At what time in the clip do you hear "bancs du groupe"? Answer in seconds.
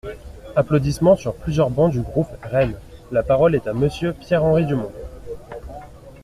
1.69-2.31